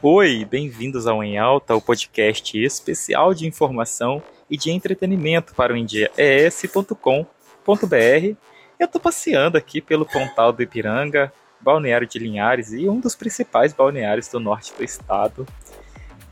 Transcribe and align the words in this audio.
Oi, 0.00 0.44
bem-vindos 0.44 1.08
ao 1.08 1.24
Em 1.24 1.38
Alta, 1.38 1.74
o 1.74 1.80
podcast 1.80 2.56
especial 2.56 3.34
de 3.34 3.48
informação 3.48 4.22
e 4.48 4.56
de 4.56 4.70
entretenimento 4.70 5.52
para 5.56 5.72
o 5.72 5.76
endiaes.com.br. 5.76 6.86
Eu 8.78 8.86
estou 8.86 9.00
passeando 9.00 9.58
aqui 9.58 9.80
pelo 9.80 10.06
Pontal 10.06 10.52
do 10.52 10.62
Ipiranga, 10.62 11.32
balneário 11.60 12.06
de 12.06 12.16
Linhares 12.16 12.72
e 12.72 12.88
um 12.88 13.00
dos 13.00 13.16
principais 13.16 13.72
balneários 13.72 14.28
do 14.28 14.38
norte 14.38 14.72
do 14.72 14.84
estado. 14.84 15.44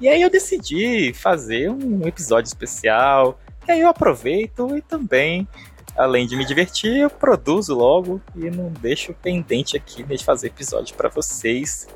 E 0.00 0.08
aí 0.08 0.22
eu 0.22 0.30
decidi 0.30 1.12
fazer 1.12 1.68
um 1.68 2.06
episódio 2.06 2.46
especial, 2.46 3.36
que 3.64 3.72
aí 3.72 3.80
eu 3.80 3.88
aproveito 3.88 4.76
e 4.76 4.80
também, 4.80 5.48
além 5.96 6.28
de 6.28 6.36
me 6.36 6.44
divertir, 6.44 6.98
eu 6.98 7.10
produzo 7.10 7.74
logo 7.74 8.22
e 8.36 8.48
não 8.48 8.70
deixo 8.70 9.12
pendente 9.12 9.76
aqui 9.76 10.04
de 10.04 10.24
fazer 10.24 10.46
episódio 10.46 10.94
para 10.94 11.08
vocês. 11.08 11.88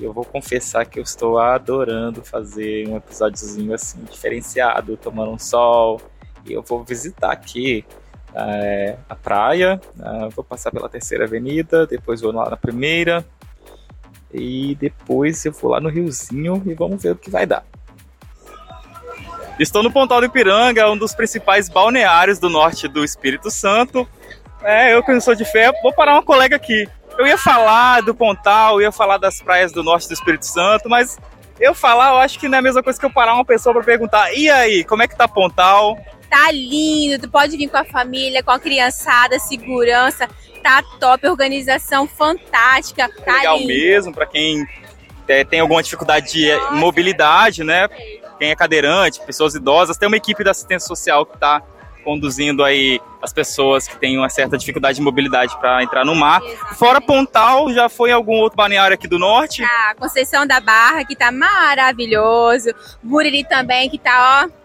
Eu 0.00 0.12
vou 0.12 0.24
confessar 0.24 0.84
que 0.84 0.98
eu 0.98 1.02
estou 1.02 1.38
adorando 1.38 2.24
fazer 2.24 2.88
um 2.88 2.96
episódiozinho 2.96 3.72
assim, 3.72 4.02
diferenciado, 4.10 4.96
tomando 4.96 5.32
um 5.32 5.38
sol. 5.38 6.00
E 6.44 6.52
eu 6.52 6.62
vou 6.62 6.82
visitar 6.82 7.30
aqui 7.30 7.84
é, 8.34 8.96
a 9.08 9.14
praia, 9.14 9.80
uh, 9.98 10.28
vou 10.30 10.44
passar 10.44 10.70
pela 10.72 10.88
terceira 10.88 11.24
avenida, 11.24 11.86
depois 11.86 12.20
vou 12.20 12.32
lá 12.32 12.50
na 12.50 12.56
primeira, 12.56 13.24
e 14.32 14.74
depois 14.74 15.44
eu 15.44 15.52
vou 15.52 15.70
lá 15.70 15.80
no 15.80 15.88
Riozinho 15.88 16.60
e 16.66 16.74
vamos 16.74 17.02
ver 17.02 17.12
o 17.12 17.16
que 17.16 17.30
vai 17.30 17.46
dar. 17.46 17.64
Estou 19.58 19.84
no 19.84 19.92
Pontal 19.92 20.20
do 20.20 20.26
Ipiranga, 20.26 20.90
um 20.90 20.98
dos 20.98 21.14
principais 21.14 21.68
balneários 21.68 22.40
do 22.40 22.50
norte 22.50 22.88
do 22.88 23.04
Espírito 23.04 23.52
Santo. 23.52 24.06
É, 24.64 24.92
eu 24.92 25.02
que 25.04 25.12
não 25.12 25.20
sou 25.20 25.36
de 25.36 25.44
fé, 25.44 25.70
vou 25.80 25.92
parar 25.92 26.14
uma 26.14 26.24
colega 26.24 26.56
aqui. 26.56 26.88
Eu 27.18 27.26
ia 27.26 27.38
falar 27.38 28.02
do 28.02 28.14
Pontal, 28.14 28.80
ia 28.80 28.90
falar 28.90 29.18
das 29.18 29.40
praias 29.40 29.72
do 29.72 29.82
norte 29.82 30.08
do 30.08 30.14
Espírito 30.14 30.46
Santo, 30.46 30.88
mas 30.88 31.18
eu 31.60 31.74
falar, 31.74 32.10
eu 32.10 32.18
acho 32.18 32.38
que 32.38 32.48
não 32.48 32.56
é 32.56 32.58
a 32.58 32.62
mesma 32.62 32.82
coisa 32.82 32.98
que 32.98 33.06
eu 33.06 33.10
parar 33.10 33.34
uma 33.34 33.44
pessoa 33.44 33.72
para 33.74 33.84
perguntar: 33.84 34.32
e 34.34 34.50
aí, 34.50 34.84
como 34.84 35.02
é 35.02 35.08
que 35.08 35.16
tá 35.16 35.28
Pontal? 35.28 35.96
Tá 36.28 36.50
lindo, 36.50 37.20
tu 37.20 37.30
pode 37.30 37.56
vir 37.56 37.68
com 37.68 37.76
a 37.76 37.84
família, 37.84 38.42
com 38.42 38.50
a 38.50 38.58
criançada, 38.58 39.38
segurança, 39.38 40.28
tá 40.62 40.82
top, 40.98 41.28
organização 41.28 42.08
fantástica. 42.08 43.08
Tá 43.24 43.36
legal 43.36 43.58
lindo. 43.58 43.68
mesmo, 43.68 44.12
para 44.12 44.26
quem 44.26 44.66
é, 45.28 45.44
tem 45.44 45.60
alguma 45.60 45.82
dificuldade 45.82 46.32
de 46.32 46.52
Nossa, 46.52 46.72
mobilidade, 46.72 47.62
né? 47.62 47.88
Quem 48.38 48.50
é 48.50 48.56
cadeirante, 48.56 49.20
pessoas 49.20 49.54
idosas, 49.54 49.96
tem 49.96 50.08
uma 50.08 50.16
equipe 50.16 50.42
da 50.42 50.50
assistência 50.50 50.88
social 50.88 51.24
que 51.24 51.34
está 51.34 51.62
conduzindo 52.04 52.62
aí 52.62 53.00
as 53.22 53.32
pessoas 53.32 53.88
que 53.88 53.96
têm 53.98 54.18
uma 54.18 54.28
certa 54.28 54.58
dificuldade 54.58 54.96
de 54.96 55.02
mobilidade 55.02 55.58
para 55.58 55.82
entrar 55.82 56.04
no 56.04 56.14
mar. 56.14 56.42
Fora 56.76 57.00
Pontal, 57.00 57.72
já 57.72 57.88
foi 57.88 58.12
algum 58.12 58.34
outro 58.34 58.56
balneário 58.56 58.94
aqui 58.94 59.08
do 59.08 59.18
norte? 59.18 59.64
Ah, 59.64 59.94
Conceição 59.98 60.46
da 60.46 60.60
Barra, 60.60 61.04
que 61.04 61.16
tá 61.16 61.32
maravilhoso. 61.32 62.70
Buriri 63.02 63.44
também, 63.44 63.88
que 63.88 63.98
tá, 63.98 64.44
ó, 64.44 64.63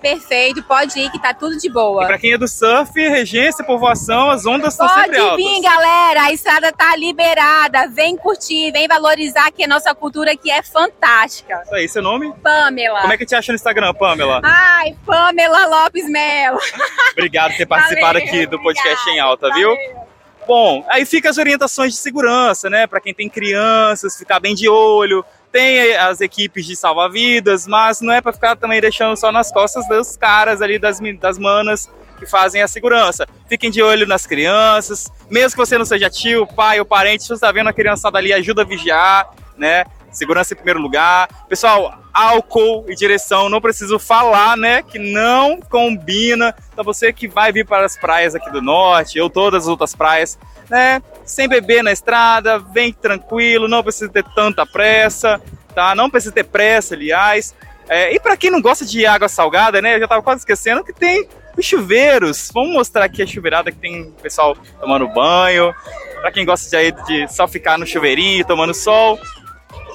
perfeito, 0.00 0.62
pode 0.62 0.98
ir 0.98 1.10
que 1.10 1.20
tá 1.20 1.32
tudo 1.34 1.56
de 1.56 1.70
boa. 1.70 2.04
E 2.04 2.06
pra 2.06 2.18
quem 2.18 2.32
é 2.32 2.38
do 2.38 2.48
surf, 2.48 2.92
regência, 2.94 3.64
povoação, 3.64 4.30
as 4.30 4.46
ondas 4.46 4.74
estão 4.74 4.88
sempre 4.88 5.18
altas. 5.18 5.30
Pode 5.30 5.42
vir, 5.42 5.62
galera, 5.62 6.22
a 6.22 6.32
estrada 6.32 6.72
tá 6.72 6.96
liberada, 6.96 7.88
vem 7.88 8.16
curtir, 8.16 8.72
vem 8.72 8.88
valorizar 8.88 9.50
que 9.52 9.64
a 9.64 9.68
nossa 9.68 9.94
cultura 9.94 10.32
aqui 10.32 10.50
é 10.50 10.62
fantástica. 10.62 11.62
Isso 11.64 11.74
aí, 11.74 11.88
seu 11.88 12.02
nome? 12.02 12.32
Pamela. 12.42 13.02
Como 13.02 13.12
é 13.12 13.16
que 13.16 13.26
te 13.26 13.34
acha 13.34 13.52
no 13.52 13.56
Instagram, 13.56 13.94
Pamela? 13.94 14.40
Ai, 14.42 14.96
Pamela 15.04 15.66
Lopes 15.66 16.08
Melo. 16.08 16.58
Obrigado 17.12 17.50
por 17.50 17.58
ter 17.58 17.66
participado 17.66 18.18
Valeu, 18.18 18.28
aqui 18.28 18.46
do 18.46 18.60
podcast 18.62 19.00
obrigada. 19.02 19.16
em 19.16 19.20
alta, 19.20 19.48
Valeu. 19.48 19.76
viu? 19.76 20.00
Bom, 20.46 20.84
aí 20.88 21.04
fica 21.04 21.30
as 21.30 21.38
orientações 21.38 21.92
de 21.92 21.98
segurança, 21.98 22.68
né? 22.68 22.86
Para 22.86 23.00
quem 23.00 23.14
tem 23.14 23.28
crianças, 23.28 24.16
ficar 24.16 24.40
bem 24.40 24.54
de 24.54 24.68
olho, 24.68 25.24
tem 25.52 25.96
as 25.96 26.20
equipes 26.20 26.66
de 26.66 26.76
salva-vidas, 26.76 27.66
mas 27.66 28.00
não 28.00 28.12
é 28.12 28.20
para 28.20 28.32
ficar 28.32 28.56
também 28.56 28.80
deixando 28.80 29.16
só 29.16 29.32
nas 29.32 29.50
costas 29.52 29.86
dos 29.88 30.16
caras 30.16 30.62
ali, 30.62 30.78
das, 30.78 30.98
das 31.18 31.38
manas 31.38 31.90
que 32.18 32.26
fazem 32.26 32.62
a 32.62 32.68
segurança. 32.68 33.26
Fiquem 33.48 33.70
de 33.70 33.82
olho 33.82 34.06
nas 34.06 34.26
crianças, 34.26 35.10
mesmo 35.30 35.52
que 35.52 35.56
você 35.56 35.78
não 35.78 35.84
seja 35.84 36.10
tio, 36.10 36.46
pai 36.46 36.78
ou 36.78 36.84
parente, 36.84 37.22
se 37.22 37.28
você 37.28 37.34
está 37.34 37.50
vendo 37.50 37.68
a 37.68 37.72
criançada 37.72 38.18
ali, 38.18 38.32
ajuda 38.32 38.62
a 38.62 38.64
vigiar, 38.64 39.30
né? 39.56 39.84
Segurança 40.12 40.52
em 40.52 40.56
primeiro 40.56 40.80
lugar. 40.80 41.28
Pessoal, 41.48 42.02
álcool 42.12 42.84
e 42.88 42.94
direção, 42.94 43.48
não 43.48 43.60
preciso 43.60 43.98
falar, 43.98 44.56
né? 44.56 44.82
Que 44.82 44.98
não 44.98 45.60
combina. 45.60 46.54
Então 46.72 46.84
você 46.84 47.12
que 47.12 47.28
vai 47.28 47.52
vir 47.52 47.64
para 47.64 47.86
as 47.86 47.96
praias 47.96 48.34
aqui 48.34 48.50
do 48.50 48.60
norte, 48.60 49.20
ou 49.20 49.30
todas 49.30 49.64
as 49.64 49.68
outras 49.68 49.94
praias, 49.94 50.38
né? 50.68 51.00
Sem 51.30 51.48
beber 51.48 51.82
na 51.84 51.92
estrada, 51.92 52.58
vem 52.58 52.92
tranquilo, 52.92 53.68
não 53.68 53.84
precisa 53.84 54.10
ter 54.10 54.24
tanta 54.34 54.66
pressa, 54.66 55.40
tá? 55.72 55.94
Não 55.94 56.10
precisa 56.10 56.34
ter 56.34 56.42
pressa, 56.42 56.94
aliás. 56.94 57.54
É, 57.88 58.12
e 58.12 58.18
para 58.18 58.36
quem 58.36 58.50
não 58.50 58.60
gosta 58.60 58.84
de 58.84 59.06
água 59.06 59.28
salgada, 59.28 59.80
né? 59.80 59.94
Eu 59.94 60.00
já 60.00 60.08
tava 60.08 60.22
quase 60.22 60.40
esquecendo 60.40 60.82
que 60.82 60.92
tem 60.92 61.28
os 61.56 61.64
chuveiros. 61.64 62.50
Vamos 62.52 62.72
mostrar 62.72 63.04
aqui 63.04 63.22
a 63.22 63.26
chuveirada 63.26 63.70
que 63.70 63.78
tem 63.78 64.02
o 64.02 64.10
pessoal 64.12 64.56
tomando 64.80 65.06
banho. 65.06 65.72
Para 66.20 66.32
quem 66.32 66.44
gosta 66.44 66.68
de, 66.76 66.92
de 67.06 67.32
só 67.32 67.46
ficar 67.46 67.78
no 67.78 67.86
chuveirinho, 67.86 68.44
tomando 68.44 68.74
sol, 68.74 69.16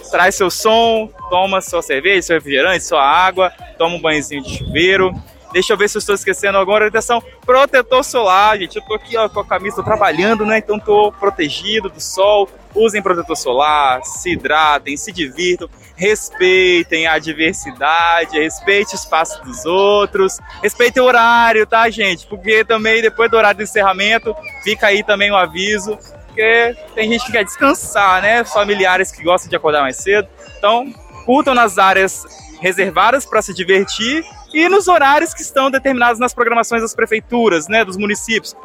traz 0.09 0.35
seu 0.35 0.49
som, 0.49 1.09
toma 1.29 1.59
sua 1.59 1.81
cerveja, 1.81 2.21
seu 2.21 2.35
refrigerante, 2.37 2.85
sua 2.85 3.03
água, 3.03 3.51
toma 3.77 3.95
um 3.95 4.01
banhozinho 4.01 4.41
de 4.41 4.57
chuveiro. 4.57 5.11
Deixa 5.55 5.71
eu 5.71 5.77
ver 5.77 5.87
se 5.87 5.95
eu 5.95 5.99
estou 5.99 6.13
esquecendo 6.13 6.57
alguma 6.57 6.75
orientação. 6.75 7.23
Protetor 7.45 8.03
solar, 8.03 8.59
gente. 8.59 8.75
Eu 8.75 8.81
tô 8.81 8.93
aqui 8.93 9.15
ó, 9.15 9.29
com 9.29 9.39
a 9.39 9.45
camisa, 9.45 9.77
tô 9.77 9.83
trabalhando, 9.83 10.45
né? 10.45 10.57
Então 10.57 10.77
tô 10.77 11.13
protegido 11.13 11.87
do 11.87 12.01
sol. 12.01 12.49
Usem 12.75 13.01
protetor 13.01 13.37
solar, 13.37 14.03
se 14.03 14.33
hidratem, 14.33 14.97
se 14.97 15.13
divirtam, 15.13 15.69
respeitem 15.95 17.07
a 17.07 17.17
diversidade, 17.17 18.37
respeite 18.37 18.95
o 18.95 18.97
espaço 18.97 19.41
dos 19.45 19.65
outros, 19.65 20.39
respeitem 20.61 21.01
o 21.01 21.05
horário, 21.05 21.65
tá, 21.65 21.89
gente? 21.89 22.27
Porque 22.27 22.65
também 22.65 23.01
depois 23.01 23.31
do 23.31 23.37
horário 23.37 23.59
de 23.59 23.63
encerramento, 23.63 24.35
fica 24.61 24.87
aí 24.87 25.05
também 25.05 25.31
o 25.31 25.35
um 25.35 25.37
aviso, 25.37 25.97
porque 26.27 26.75
tem 26.93 27.09
gente 27.09 27.25
que 27.27 27.31
quer 27.31 27.45
descansar, 27.45 28.21
né? 28.21 28.43
Familiares 28.43 29.09
que 29.09 29.23
gostam 29.23 29.49
de 29.49 29.55
acordar 29.55 29.79
mais 29.79 29.95
cedo. 29.95 30.27
Então, 30.57 30.93
curtam 31.25 31.55
nas 31.55 31.77
áreas 31.77 32.25
reservadas 32.59 33.25
para 33.25 33.41
se 33.41 33.53
divertir 33.53 34.21
e 34.55 34.69
nos 34.69 34.87
horários 34.87 35.33
que 35.33 35.41
estão 35.41 35.69
determinados 35.69 36.17
nas 36.17 36.33
programações 36.33 36.81
das 36.81 36.95
prefeituras, 36.95 37.67
né, 37.67 37.83
dos 37.83 37.97
municípios 37.97 38.55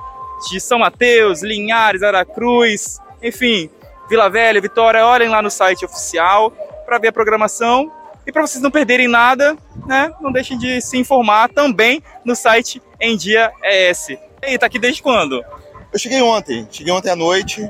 de 0.49 0.61
São 0.61 0.79
Mateus, 0.79 1.43
Linhares, 1.43 2.05
Aracruz, 2.05 3.01
enfim, 3.21 3.69
Vila 4.09 4.31
Velha, 4.31 4.61
Vitória, 4.61 5.05
olhem 5.05 5.29
lá 5.29 5.43
no 5.43 5.51
site 5.51 5.85
oficial 5.85 6.53
para 6.87 6.99
ver 6.99 7.09
a 7.09 7.13
programação 7.13 7.91
e 8.25 8.31
para 8.31 8.43
vocês 8.43 8.63
não 8.63 8.71
perderem 8.71 9.09
nada, 9.09 9.57
né, 9.85 10.13
não 10.21 10.31
deixem 10.31 10.57
de 10.57 10.81
se 10.81 10.97
informar 10.97 11.49
também 11.49 12.01
no 12.25 12.37
site 12.37 12.81
Em 13.01 13.17
Dia 13.17 13.51
ES. 13.65 14.11
E 14.47 14.57
tá 14.57 14.67
aqui 14.67 14.79
desde 14.79 15.03
quando? 15.03 15.45
Eu 15.93 15.99
cheguei 15.99 16.23
ontem, 16.23 16.69
cheguei 16.71 16.93
ontem 16.93 17.11
à 17.11 17.17
noite, 17.17 17.69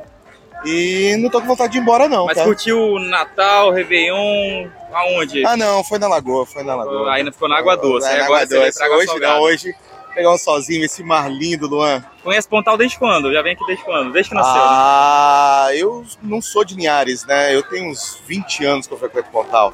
e 0.62 1.16
não 1.18 1.30
tô 1.30 1.40
com 1.40 1.46
vontade 1.46 1.72
de 1.72 1.78
ir 1.78 1.80
embora, 1.80 2.06
não. 2.06 2.26
Mas 2.26 2.36
tá? 2.36 2.44
curtiu 2.44 2.98
Natal, 2.98 3.72
Réveillon, 3.72 4.68
aonde? 4.92 5.44
Ah, 5.46 5.56
não, 5.56 5.82
foi 5.84 5.98
na 5.98 6.08
Lagoa, 6.08 6.46
foi 6.46 6.62
na 6.62 6.74
Lagoa. 6.74 7.12
Ainda 7.12 7.32
ficou 7.32 7.48
na 7.48 7.58
água 7.58 7.76
doce. 7.76 8.06
É, 8.06 8.20
agora 8.20 8.42
água 8.42 8.46
doce. 8.46 8.82
Hoje 8.82 9.20
não, 9.20 9.40
hoje 9.40 9.74
pegar 10.14 10.32
um 10.32 10.38
sozinho, 10.38 10.84
esse 10.84 11.02
mar 11.02 11.30
lindo, 11.30 11.66
Luan. 11.66 12.04
Conhece 12.22 12.48
Pontal 12.48 12.76
desde 12.76 12.98
quando? 12.98 13.32
Já 13.32 13.42
vem 13.42 13.52
aqui 13.52 13.64
desde 13.66 13.84
quando? 13.84 14.12
Desde 14.12 14.30
que 14.30 14.34
nasceu? 14.34 14.54
Né? 14.54 14.60
Ah, 14.62 15.66
né? 15.68 15.76
eu 15.76 16.04
não 16.22 16.42
sou 16.42 16.64
de 16.64 16.74
Linhares, 16.74 17.24
né? 17.24 17.54
Eu 17.54 17.62
tenho 17.62 17.90
uns 17.90 18.20
20 18.26 18.64
anos 18.64 18.86
que 18.86 18.94
eu 18.94 18.98
frequento 18.98 19.30
Pontal. 19.30 19.72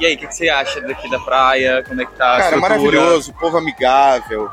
E 0.00 0.06
aí, 0.06 0.14
o 0.14 0.18
que, 0.18 0.26
que, 0.26 0.34
você 0.34 0.48
acha 0.48 0.80
daqui 0.80 1.08
da 1.08 1.20
praia? 1.20 1.84
Como 1.86 2.00
é 2.00 2.06
que 2.06 2.12
tá? 2.12 2.38
Cara, 2.38 2.56
maravilhoso, 2.56 3.32
povo 3.34 3.56
amigável 3.56 4.50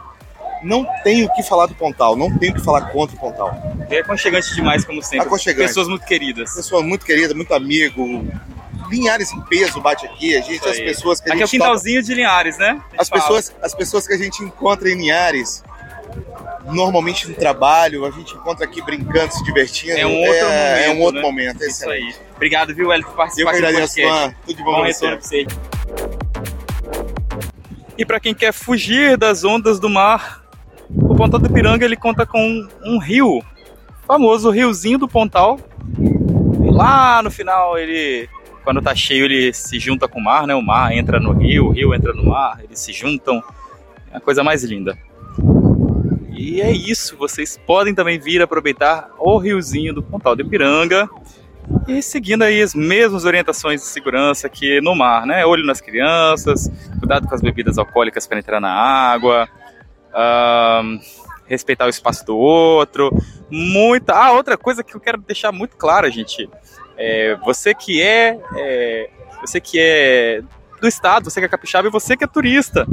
não 0.64 0.86
tenho 1.04 1.26
o 1.26 1.34
que 1.34 1.44
falar 1.44 1.66
do 1.66 1.76
Pontal, 1.76 2.16
não 2.16 2.38
tenho 2.38 2.52
o 2.54 2.56
que 2.56 2.62
falar 2.62 2.90
contra 2.92 3.16
o 3.16 3.20
Pontal. 3.20 3.52
É 3.90 4.00
aconchegante 4.00 4.54
demais, 4.54 4.86
como 4.86 5.02
sempre. 5.02 5.28
Aconchegante. 5.28 5.68
Pessoas 5.68 5.88
muito 5.88 6.06
queridas. 6.06 6.54
Pessoas 6.54 6.86
muito 6.86 7.06
queridas, 7.06 7.34
muito 7.34 7.54
amigo. 7.54 8.26
Linhares 8.92 9.32
em 9.32 9.42
peso 9.42 9.80
bate 9.82 10.06
aqui, 10.06 10.36
a 10.36 10.42
gente, 10.42 10.68
as 10.68 10.78
pessoas 10.78 11.20
que 11.20 11.30
a 11.30 11.34
aqui 11.34 11.40
gente. 11.40 11.48
Aqui 11.48 11.56
é 11.56 11.58
o 11.58 11.62
quintalzinho 11.62 12.02
toca... 12.02 12.08
de 12.08 12.14
Linhares, 12.14 12.58
né? 12.58 12.82
As 12.98 13.10
pessoas, 13.10 13.56
as 13.62 13.74
pessoas 13.74 14.08
que 14.08 14.14
a 14.14 14.18
gente 14.18 14.44
encontra 14.44 14.90
em 14.90 14.96
Linhares, 14.96 15.64
normalmente 16.66 17.28
no 17.28 17.36
trabalho, 17.36 18.06
a 18.06 18.12
gente 18.12 18.36
encontra 18.36 18.66
aqui 18.66 18.82
brincando, 18.82 19.34
se 19.34 19.44
divertindo. 19.44 19.98
É 19.98 20.06
um 20.06 20.20
outro 20.20 20.36
é, 20.36 20.44
momento. 20.44 20.84
É 20.84 20.90
um 20.92 21.02
outro 21.02 21.22
né? 21.22 21.28
momento, 21.28 21.64
é 21.64 21.68
isso 21.68 21.90
aí. 21.90 22.14
Obrigado, 22.36 22.76
viu, 22.76 22.92
Hélio, 22.92 23.06
por 23.06 23.16
participar 23.16 23.50
Eu 23.50 23.60
que 23.60 23.66
agradeço, 23.66 24.02
Fã. 24.02 24.36
Tudo 24.46 24.58
de 24.58 24.64
bom, 24.64 24.76
bom 24.76 24.84
retorno 24.84 25.18
pra 25.18 25.26
você. 25.26 25.48
E 27.98 28.06
para 28.06 28.20
quem 28.20 28.34
quer 28.34 28.52
fugir 28.52 29.18
das 29.18 29.44
ondas 29.44 29.80
do 29.80 29.90
mar, 29.90 30.44
o 30.90 31.16
Pontal 31.16 31.40
do 31.40 31.50
Piranga 31.50 31.86
ele 31.86 31.96
conta 31.96 32.26
com 32.26 32.68
um 32.84 32.98
rio 32.98 33.44
famoso, 34.08 34.50
o 34.50 34.52
riozinho 34.52 34.98
do 34.98 35.08
Pontal. 35.08 35.60
E 36.00 36.72
lá 36.72 37.22
no 37.22 37.30
final 37.30 37.78
ele, 37.78 38.28
quando 38.64 38.82
tá 38.82 38.96
cheio, 38.96 39.26
ele 39.26 39.54
se 39.54 39.80
junta 39.80 40.08
com 40.08 40.20
o 40.20 40.24
mar, 40.24 40.46
né? 40.48 40.56
O 40.56 40.62
mar 40.62 40.92
entra 40.94 41.20
no 41.20 41.34
rio, 41.34 41.68
o 41.68 41.72
rio 41.72 41.94
entra 41.94 42.14
no 42.14 42.26
mar, 42.26 42.60
eles 42.64 42.80
se 42.80 42.94
juntam. 42.94 43.44
É 44.12 44.18
a 44.18 44.20
coisa 44.20 44.44
mais 44.44 44.64
linda. 44.64 44.98
E 46.32 46.62
é 46.62 46.72
isso, 46.72 47.16
vocês 47.18 47.60
podem 47.68 47.94
também 47.94 48.20
vir 48.20 48.42
aproveitar 48.42 49.10
o 49.20 49.38
riozinho 49.38 49.94
do 49.94 50.02
Pontal 50.02 50.36
do 50.36 50.48
Piranga. 50.48 51.10
E 51.88 52.02
seguindo 52.02 52.44
aí 52.44 52.62
as 52.62 52.74
mesmas 52.74 53.26
orientações 53.26 53.82
de 53.82 53.88
segurança 53.88 54.50
que 54.50 54.82
no 54.82 54.96
mar, 54.96 55.26
né? 55.26 55.46
Olho 55.46 55.66
nas 55.66 55.80
crianças, 55.80 56.70
cuidado 57.00 57.28
com 57.28 57.36
as 57.36 57.42
bebidas 57.42 57.78
alcoólicas 57.78 58.28
para 58.28 58.40
entrar 58.40 58.60
na 58.60 58.72
água, 58.72 59.48
respeitar 61.46 61.86
o 61.86 61.90
espaço 61.90 62.26
do 62.26 62.38
outro. 62.38 63.12
Muita. 63.50 64.14
Ah, 64.14 64.32
outra 64.32 64.58
coisa 64.58 64.84
que 64.84 64.96
eu 64.96 65.00
quero 65.00 65.18
deixar 65.20 65.52
muito 65.52 65.78
clara, 65.78 66.10
gente. 66.10 66.50
É, 67.04 67.36
você 67.44 67.74
que 67.74 68.00
é, 68.00 68.40
é, 68.56 69.10
você 69.42 69.60
que 69.60 69.80
é 69.80 70.42
do 70.80 70.88
estado, 70.88 71.30
você 71.30 71.40
que 71.40 71.46
é 71.48 71.50
capixaba 71.50 71.88
e 71.88 71.92
você 71.92 72.16
que 72.16 72.24
é 72.24 72.28
turista, 72.28 72.88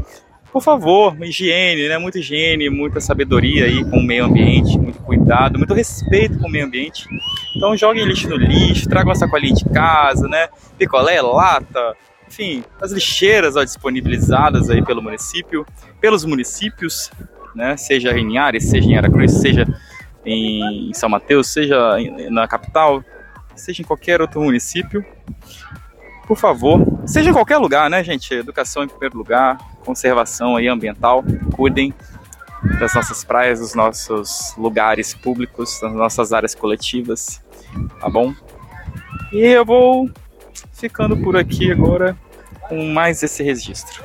por 0.50 0.62
favor, 0.62 1.14
higiene, 1.22 1.88
né? 1.88 1.98
Muita 1.98 2.18
higiene, 2.18 2.70
muita 2.70 3.00
sabedoria 3.00 3.66
aí 3.66 3.84
com 3.84 3.98
o 3.98 4.02
meio 4.02 4.24
ambiente, 4.24 4.78
muito 4.78 4.98
cuidado, 5.02 5.58
muito 5.58 5.74
respeito 5.74 6.38
com 6.38 6.48
o 6.48 6.50
meio 6.50 6.64
ambiente. 6.64 7.06
Então 7.54 7.76
joguem 7.76 8.06
lixo 8.06 8.30
no 8.30 8.36
lixo, 8.36 8.88
tragam 8.88 9.10
uma 9.10 9.14
sacolinha 9.14 9.54
de 9.54 9.66
casa, 9.66 10.26
né? 10.26 10.48
Picolé, 10.78 11.20
lata, 11.20 11.94
enfim, 12.26 12.64
as 12.80 12.92
lixeiras 12.92 13.56
ó, 13.56 13.62
disponibilizadas 13.62 14.70
aí 14.70 14.82
pelo 14.82 15.02
município, 15.02 15.66
pelos 16.00 16.24
municípios, 16.24 17.10
né? 17.54 17.76
Seja 17.76 18.18
em 18.18 18.38
Ares, 18.38 18.70
seja 18.70 18.88
em 18.88 18.96
Aracruz, 18.96 19.32
seja 19.32 19.66
em 20.24 20.92
São 20.94 21.10
Mateus, 21.10 21.48
seja 21.48 21.96
na 22.30 22.48
capital, 22.48 23.04
seja 23.58 23.82
em 23.82 23.84
qualquer 23.84 24.20
outro 24.20 24.40
município 24.40 25.04
por 26.28 26.36
favor, 26.36 26.86
seja 27.06 27.30
em 27.30 27.32
qualquer 27.32 27.56
lugar, 27.56 27.88
né, 27.88 28.04
gente? 28.04 28.34
Educação 28.34 28.84
em 28.84 28.88
primeiro 28.88 29.16
lugar, 29.16 29.56
conservação 29.82 30.56
aí 30.56 30.68
ambiental, 30.68 31.24
cuidem 31.56 31.94
das 32.78 32.92
nossas 32.92 33.24
praias, 33.24 33.60
dos 33.60 33.74
nossos 33.74 34.54
lugares 34.58 35.14
públicos, 35.14 35.80
das 35.80 35.90
nossas 35.90 36.34
áreas 36.34 36.54
coletivas, 36.54 37.42
tá 37.98 38.10
bom? 38.10 38.34
E 39.32 39.38
eu 39.38 39.64
vou 39.64 40.10
ficando 40.74 41.16
por 41.16 41.34
aqui 41.34 41.72
agora 41.72 42.14
com 42.68 42.92
mais 42.92 43.22
esse 43.22 43.42
registro. 43.42 44.04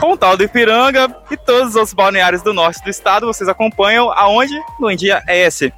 Pontal 0.00 0.38
do 0.38 0.44
Ipiranga 0.44 1.14
e 1.30 1.36
todos 1.36 1.74
os 1.74 1.92
balneários 1.92 2.40
do 2.40 2.54
norte 2.54 2.82
do 2.82 2.88
estado 2.88 3.26
vocês 3.26 3.48
acompanham 3.48 4.10
aonde? 4.10 4.58
No 4.80 4.90
India 4.90 5.22
ES. 5.28 5.70